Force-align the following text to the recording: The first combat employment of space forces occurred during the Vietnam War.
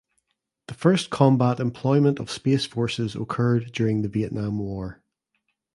The 0.67 0.73
first 0.73 1.11
combat 1.11 1.59
employment 1.59 2.17
of 2.17 2.31
space 2.31 2.65
forces 2.65 3.13
occurred 3.15 3.71
during 3.71 4.01
the 4.01 4.09
Vietnam 4.09 4.57
War. 4.57 5.03